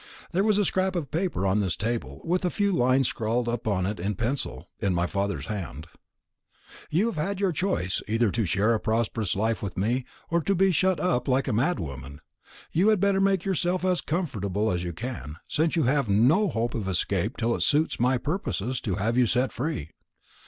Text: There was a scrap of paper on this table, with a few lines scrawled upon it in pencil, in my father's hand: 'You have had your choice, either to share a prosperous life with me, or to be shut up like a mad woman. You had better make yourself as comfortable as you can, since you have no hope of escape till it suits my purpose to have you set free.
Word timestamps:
There 0.31 0.43
was 0.43 0.57
a 0.57 0.65
scrap 0.65 0.95
of 0.95 1.11
paper 1.11 1.45
on 1.45 1.59
this 1.59 1.75
table, 1.75 2.21
with 2.23 2.43
a 2.43 2.49
few 2.49 2.71
lines 2.71 3.07
scrawled 3.09 3.47
upon 3.47 3.85
it 3.85 3.99
in 3.99 4.15
pencil, 4.15 4.67
in 4.79 4.95
my 4.95 5.05
father's 5.05 5.45
hand: 5.45 5.85
'You 6.89 7.05
have 7.05 7.17
had 7.23 7.39
your 7.39 7.51
choice, 7.51 8.01
either 8.07 8.31
to 8.31 8.47
share 8.47 8.73
a 8.73 8.79
prosperous 8.79 9.35
life 9.35 9.61
with 9.61 9.77
me, 9.77 10.05
or 10.31 10.41
to 10.41 10.55
be 10.55 10.71
shut 10.71 10.99
up 10.99 11.27
like 11.27 11.47
a 11.47 11.53
mad 11.53 11.79
woman. 11.79 12.19
You 12.71 12.87
had 12.89 12.99
better 12.99 13.21
make 13.21 13.45
yourself 13.45 13.85
as 13.85 14.01
comfortable 14.01 14.71
as 14.71 14.83
you 14.83 14.91
can, 14.91 15.35
since 15.47 15.75
you 15.75 15.83
have 15.83 16.09
no 16.09 16.47
hope 16.47 16.73
of 16.73 16.87
escape 16.89 17.37
till 17.37 17.53
it 17.53 17.61
suits 17.61 17.99
my 17.99 18.17
purpose 18.17 18.81
to 18.81 18.95
have 18.95 19.17
you 19.19 19.27
set 19.27 19.51
free. 19.51 19.91